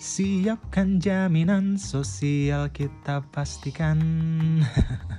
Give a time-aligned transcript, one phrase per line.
[0.00, 4.00] Siapkan jaminan sosial kita pastikan.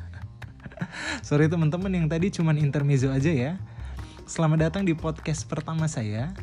[1.21, 3.51] Sorry teman-teman yang tadi cuman intermezzo aja ya.
[4.25, 6.33] Selamat datang di podcast pertama saya.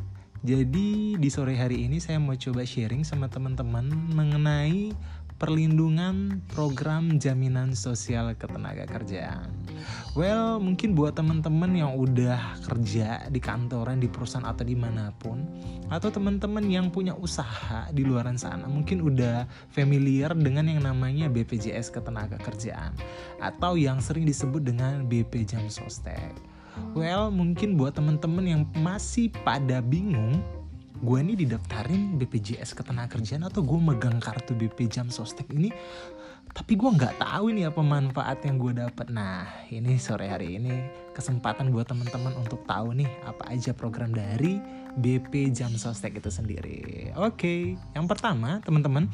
[0.47, 4.95] Jadi di sore hari ini saya mau coba sharing sama teman-teman mengenai
[5.39, 9.55] perlindungan program jaminan sosial ketenaga kerjaan.
[10.19, 15.46] Well, mungkin buat teman-teman yang udah kerja di kantoran, di perusahaan atau di mana pun,
[15.87, 21.95] atau teman-teman yang punya usaha di luaran sana, mungkin udah familiar dengan yang namanya BPJS
[21.95, 22.91] ketenaga kerjaan,
[23.38, 26.34] atau yang sering disebut dengan BP Jam Sostek.
[26.98, 30.43] Well, mungkin buat teman-teman yang masih pada bingung
[30.98, 35.71] gue ini didaftarin BPJS Ketenagakerjaan atau gue megang kartu BP Jam Sostek ini
[36.48, 40.74] tapi gue nggak tahu ini apa manfaat yang gue dapat nah ini sore hari ini
[41.15, 44.59] kesempatan buat teman-teman untuk tahu nih apa aja program dari
[44.99, 47.13] BP Jam Sostek itu sendiri.
[47.15, 49.07] Oke yang pertama teman-teman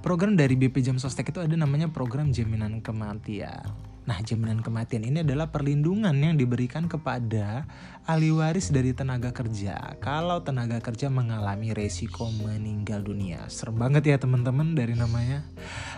[0.00, 5.24] program dari BP Jam Sostek itu ada namanya program jaminan kematian Nah, jaminan kematian ini
[5.24, 7.64] adalah perlindungan yang diberikan kepada
[8.04, 13.48] ahli waris dari tenaga kerja kalau tenaga kerja mengalami resiko meninggal dunia.
[13.48, 15.40] Serem banget ya teman-teman dari namanya.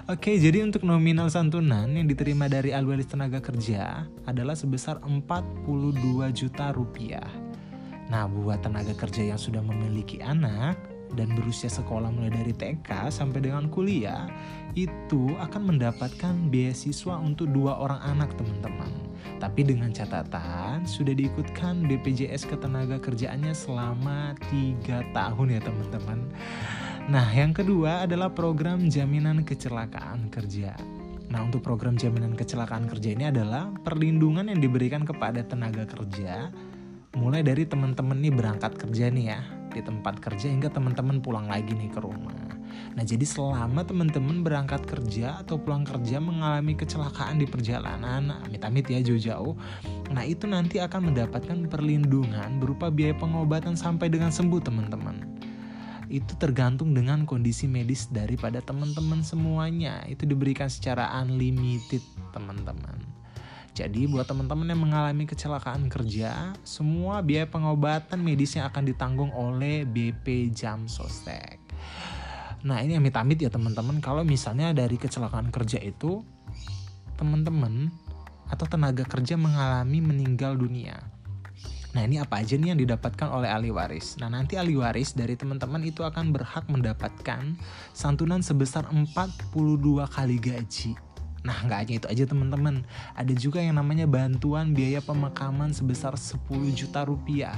[0.07, 5.67] Oke, jadi untuk nominal santunan yang diterima dari ahli waris tenaga kerja adalah sebesar 42
[6.31, 7.27] juta rupiah.
[8.07, 10.79] Nah, buat tenaga kerja yang sudah memiliki anak,
[11.17, 14.29] dan berusia sekolah mulai dari TK sampai dengan kuliah
[14.77, 18.93] itu akan mendapatkan beasiswa untuk dua orang anak teman-teman.
[19.41, 26.21] Tapi dengan catatan sudah diikutkan BPJS ketenaga kerjaannya selama tiga tahun ya teman-teman.
[27.09, 30.77] Nah yang kedua adalah program jaminan kecelakaan kerja.
[31.27, 36.55] Nah, untuk program jaminan kecelakaan kerja ini adalah perlindungan yang diberikan kepada tenaga kerja
[37.17, 39.41] mulai dari teman-teman nih berangkat kerja nih ya
[39.77, 42.33] di tempat kerja hingga teman-teman pulang lagi nih ke rumah.
[42.97, 49.05] Nah, jadi selama teman-teman berangkat kerja atau pulang kerja mengalami kecelakaan di perjalanan, amit-amit ya
[49.05, 49.53] jauh-jauh,
[50.17, 55.21] nah itu nanti akan mendapatkan perlindungan berupa biaya pengobatan sampai dengan sembuh teman-teman.
[56.07, 60.07] Itu tergantung dengan kondisi medis daripada teman-teman semuanya.
[60.07, 62.01] Itu diberikan secara unlimited,
[62.31, 62.96] teman-teman.
[63.77, 70.49] Jadi buat teman-teman yang mengalami kecelakaan kerja, semua biaya pengobatan medisnya akan ditanggung oleh BP
[70.57, 71.61] Jam Sostek.
[72.65, 76.25] Nah ini amit-amit ya teman-teman, kalau misalnya dari kecelakaan kerja itu
[77.21, 77.93] teman-teman
[78.49, 80.97] atau tenaga kerja mengalami meninggal dunia.
[81.93, 84.17] Nah ini apa aja nih yang didapatkan oleh ahli waris?
[84.17, 87.61] Nah nanti ahli waris dari teman-teman itu akan berhak mendapatkan
[87.93, 89.53] santunan sebesar 42
[90.09, 91.06] kali gaji
[91.47, 92.83] Nah, nggak hanya itu aja teman-teman.
[93.15, 96.43] Ada juga yang namanya bantuan biaya pemakaman sebesar 10
[96.75, 97.55] juta rupiah.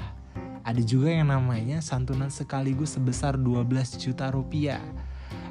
[0.60, 4.84] Ada juga yang namanya santunan sekaligus sebesar 12 juta rupiah.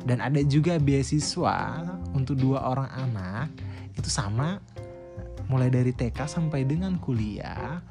[0.06, 1.82] Dan ada juga beasiswa
[2.14, 3.50] untuk dua orang anak
[3.98, 4.62] itu sama
[5.50, 7.82] mulai dari TK sampai dengan kuliah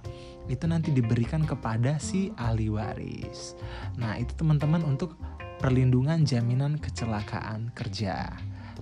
[0.46, 3.58] itu nanti diberikan kepada si ahli waris.
[3.98, 5.18] Nah, itu teman-teman untuk
[5.58, 8.30] perlindungan jaminan kecelakaan kerja.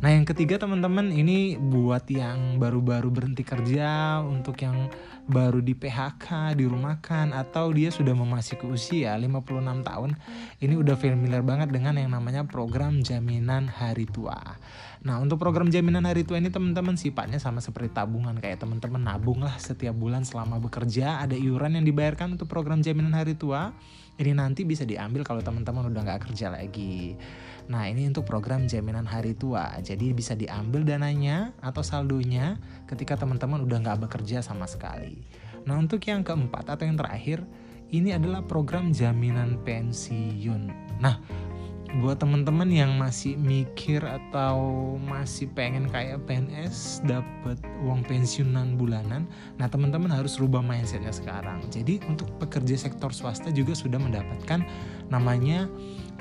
[0.05, 4.93] Nah yang ketiga teman-teman ini buat yang baru-baru berhenti kerja, untuk yang
[5.25, 10.13] baru di PHK, dirumahkan, atau dia sudah memasuki usia 56 tahun,
[10.61, 14.37] ini udah familiar banget dengan yang namanya program jaminan hari tua.
[15.09, 19.41] Nah untuk program jaminan hari tua ini teman-teman sifatnya sama seperti tabungan kayak teman-teman nabung
[19.41, 23.73] lah setiap bulan selama bekerja ada iuran yang dibayarkan untuk program jaminan hari tua
[24.15, 27.19] ini nanti bisa diambil kalau teman-teman udah nggak kerja lagi.
[27.67, 29.75] Nah ini untuk program jaminan hari tua.
[29.81, 35.19] Jadi bisa diambil dananya atau saldonya ketika teman-teman udah nggak bekerja sama sekali.
[35.65, 37.43] Nah untuk yang keempat atau yang terakhir
[37.91, 40.71] ini adalah program jaminan pensiun.
[41.01, 41.19] Nah
[42.03, 44.59] buat teman-teman yang masih mikir atau
[44.99, 47.55] masih pengen kayak PNS dapat
[47.87, 49.31] uang pensiunan bulanan,
[49.63, 51.63] nah teman-teman harus rubah mindsetnya sekarang.
[51.71, 54.67] Jadi untuk pekerja sektor swasta juga sudah mendapatkan
[55.07, 55.71] namanya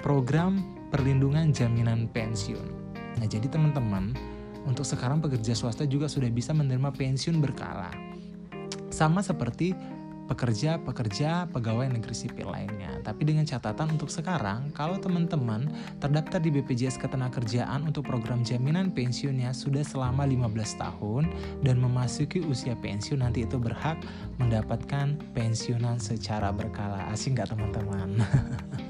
[0.06, 0.62] program
[0.94, 2.69] perlindungan jaminan pensiun.
[3.18, 4.13] Nah jadi teman-teman
[4.69, 7.89] untuk sekarang pekerja swasta juga sudah bisa menerima pensiun berkala.
[8.94, 9.74] Sama seperti
[10.28, 13.00] pekerja-pekerja pegawai negeri sipil lainnya.
[13.04, 15.68] Tapi dengan catatan untuk sekarang, kalau teman-teman
[16.00, 21.24] terdaftar di BPJS Ketenagakerjaan untuk program jaminan pensiunnya sudah selama 15 tahun
[21.64, 24.00] dan memasuki usia pensiun nanti itu berhak
[24.40, 27.08] mendapatkan pensiunan secara berkala.
[27.12, 28.20] Asing nggak teman-teman?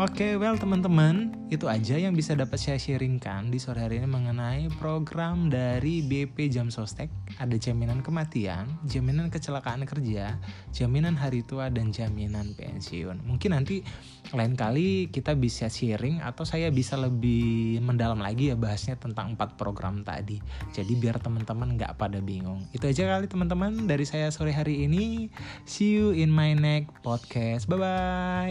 [0.00, 4.72] Oke, well teman-teman, itu aja yang bisa dapat saya sharingkan di sore hari ini mengenai
[4.80, 7.12] program dari BP Jam Sostek.
[7.36, 10.40] Ada jaminan kematian, jaminan kecelakaan kerja,
[10.72, 13.28] jaminan hari tua, dan jaminan pensiun.
[13.28, 13.84] Mungkin nanti
[14.32, 19.60] lain kali kita bisa sharing atau saya bisa lebih mendalam lagi ya bahasnya tentang empat
[19.60, 20.40] program tadi.
[20.72, 22.64] Jadi biar teman-teman nggak pada bingung.
[22.72, 25.28] Itu aja kali teman-teman dari saya sore hari ini.
[25.68, 27.68] See you in my next podcast.
[27.68, 28.48] Bye-bye.